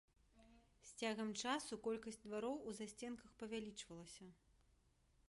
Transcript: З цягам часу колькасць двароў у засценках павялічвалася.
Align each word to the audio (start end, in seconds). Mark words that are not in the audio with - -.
З 0.91 0.93
цягам 1.01 1.29
часу 1.41 1.79
колькасць 1.87 2.19
двароў 2.25 2.57
у 2.71 2.73
засценках 2.79 3.37
павялічвалася. 3.45 4.31